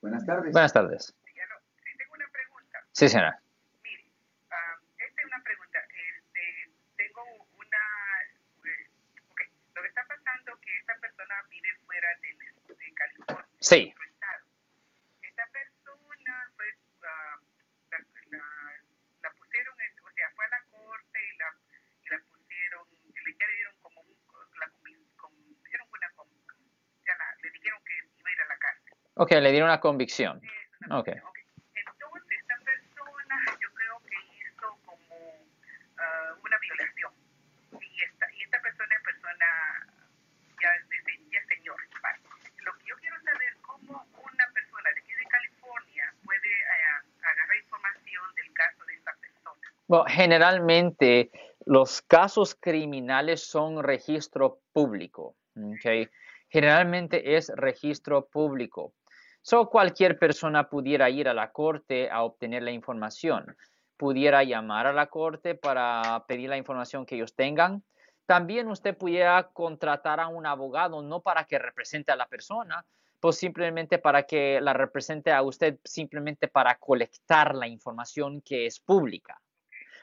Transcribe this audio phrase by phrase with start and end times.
[0.00, 0.52] Buenas tardes.
[0.52, 1.14] Buenas tardes.
[1.24, 2.78] Sí, tengo una pregunta.
[2.92, 3.40] Sí, señora.
[3.82, 4.04] Mire,
[4.50, 5.78] ah, esta es una pregunta.
[5.90, 7.22] Este, tengo
[7.56, 7.82] una...
[8.64, 8.90] eh,
[9.30, 9.40] ok,
[9.74, 12.36] lo que está pasando es que esta persona vive fuera de,
[12.94, 13.46] California.
[13.60, 13.92] Sí.
[13.94, 14.44] otro estado.
[15.22, 17.36] Esta persona, pues, ah,
[17.90, 17.98] la,
[18.30, 18.44] la,
[19.22, 21.54] la pusieron, en, o sea, fue a la corte y la,
[22.04, 24.16] y la pusieron, y le ya le dieron como un,
[24.58, 25.34] la, comi- com-
[25.64, 26.28] hicieron una, com-
[27.06, 28.94] ya la, le dijeron que iba a ir a la cárcel.
[29.18, 30.40] Ok, le dieron una convicción.
[30.90, 31.08] Ok.
[31.08, 35.34] Entonces, esta persona, yo creo que hizo como
[35.98, 37.10] ah, una violación.
[37.82, 39.46] Y esta, y esta persona es persona
[40.62, 41.76] ya, es de, ya señor.
[42.00, 42.18] Vale.
[42.62, 47.56] Lo que yo quiero saber cómo una persona de aquí de California puede ah, agarrar
[47.56, 49.66] información del caso de esta persona.
[49.88, 51.30] Bueno, generalmente
[51.66, 55.34] los casos criminales son registro público.
[56.50, 58.94] Generalmente es registro público.
[59.48, 63.56] So, cualquier persona pudiera ir a la corte a obtener la información.
[63.96, 67.82] Pudiera llamar a la corte para pedir la información que ellos tengan.
[68.26, 72.84] También usted pudiera contratar a un abogado, no para que represente a la persona,
[73.20, 78.78] pues simplemente para que la represente a usted, simplemente para colectar la información que es
[78.78, 79.40] pública.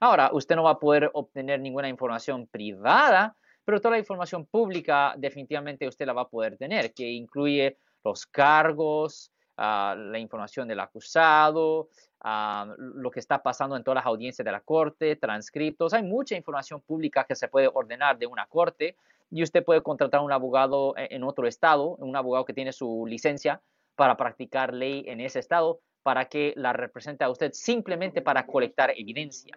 [0.00, 5.14] Ahora, usted no va a poder obtener ninguna información privada, pero toda la información pública
[5.16, 10.80] definitivamente usted la va a poder tener, que incluye los cargos, ah, la información del
[10.80, 11.88] acusado,
[12.20, 15.94] ah, lo que está pasando en todas las audiencias de la corte, transcriptos.
[15.94, 18.96] Hay mucha información pública que se puede ordenar de una corte
[19.30, 23.04] y usted puede contratar un abogado e- en otro estado, un abogado que tiene su
[23.06, 23.60] licencia
[23.94, 28.92] para practicar ley en ese estado, para que la represente a usted simplemente para colectar
[28.96, 29.54] evidencia.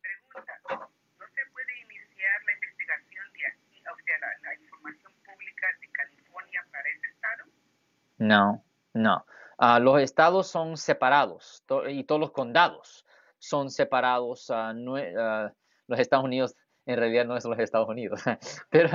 [0.00, 5.66] Pregunta, ¿no se puede iniciar la investigación de aquí, o sea, la, la información pública
[5.80, 7.44] de California para ese estado?
[8.22, 9.26] No, no.
[9.58, 13.04] Ah, los estados son separados y todos los condados
[13.38, 14.48] son separados.
[14.50, 14.72] ah,
[15.18, 15.52] ah,
[15.88, 16.54] los Estados Unidos
[16.86, 18.20] en realidad no es los Estados Unidos,
[18.70, 18.88] pero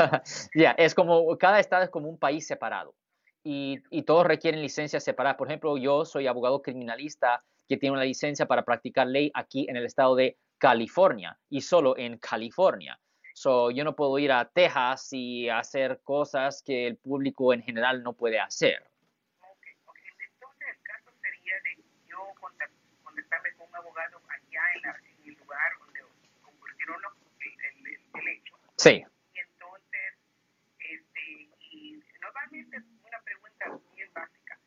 [0.55, 2.95] ya, es como, cada estado es como un país separado
[3.43, 5.37] y, y todos requieren licencias separadas.
[5.37, 9.75] Por ejemplo, yo soy abogado criminalista que tiene una licencia para practicar ley aquí en
[9.75, 12.97] el estado de California y solo en California.
[13.33, 18.01] So, yo no puedo ir a Texas y hacer cosas que el público en general
[18.03, 18.81] no puede hacer.
[19.41, 19.97] Ok, ok.
[20.33, 22.71] Entonces el caso sería de yo contact-
[23.03, 25.99] contactarme con un abogado allá en, la- en el lugar donde
[26.47, 27.53] ocurrieron los- el,
[27.85, 28.55] el, el- el hecho.
[28.87, 29.03] Sí.
[29.33, 30.15] Y entonces,
[30.79, 31.21] este,
[31.59, 34.57] y normalmente una pregunta bien básica.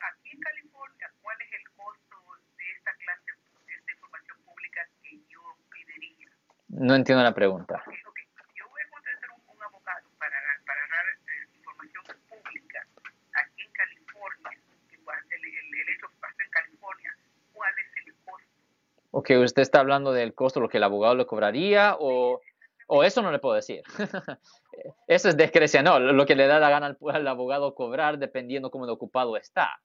[0.00, 2.16] Aquí en California, ¿cuál es el costo
[2.56, 3.30] de esta clase,
[3.66, 6.28] de esta información pública que yo pediría?
[6.68, 7.82] No entiendo la pregunta.
[7.84, 8.18] Ok, ok.
[8.56, 12.86] Yo voy a contratar un, un abogado para, para dar eh, información pública
[13.34, 14.50] aquí en California,
[14.88, 17.14] que va a ser el, hecho pasa en California.
[17.52, 18.48] ¿Cuál es el costo?
[19.10, 22.40] Ok, ¿usted está hablando del costo, lo que el abogado le cobraría o,
[22.88, 23.82] o eso no le puedo decir?
[25.06, 28.86] eso es discrecional, lo que le da la gana al, al abogado cobrar dependiendo cómo
[28.86, 29.80] de ocupado está.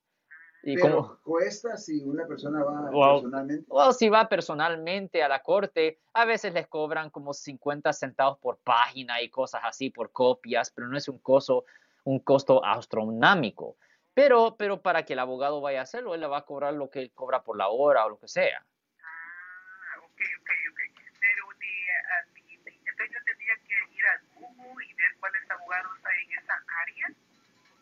[0.66, 3.66] Y Pero como, cuesta si una persona va personalmente.
[3.68, 8.60] o si va personalmente a la corte, a veces les cobran como 50 centavos por
[8.60, 11.66] página y cosas así por copias, pero no es un costo,
[12.06, 13.76] un costo astronómico.
[14.14, 16.90] Pero, pero para que el abogado vaya a hacerlo, él le va a cobrar lo
[16.90, 18.64] que él cobra por la hora o lo que sea.
[19.02, 20.80] Ah, ok, ok, ok.
[21.20, 25.50] Pero de, ah, de- de- entonces yo tendría que ir a Google y ver cuáles
[25.52, 26.54] abogados hay en esa
[26.84, 27.08] área.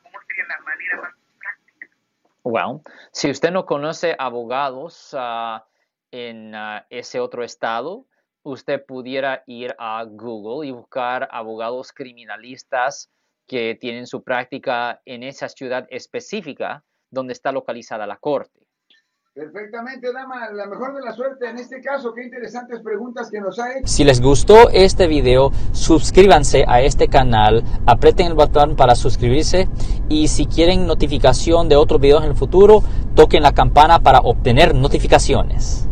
[0.03, 1.87] ¿Cómo sería la manera más práctica?
[2.51, 2.81] Well,
[3.13, 5.65] si usted no conoce abogados ah,
[6.11, 8.07] en ah, ese otro estado,
[8.43, 13.09] usted pudiera ir a Google y buscar abogados criminalistas
[13.47, 18.60] que tienen su práctica en esa ciudad específica donde está localizada la corte.
[19.33, 20.51] Perfectamente, dama.
[20.51, 22.13] La mejor de la suerte en este caso.
[22.13, 23.87] Qué interesantes preguntas que nos ha hecho.
[23.87, 29.69] Si les gustó este video, suscríbanse a este canal, aprieten el botón para suscribirse
[30.09, 32.83] y si quieren notificación de otros videos en el futuro,
[33.15, 35.87] toquen la campana para obtener notificaciones.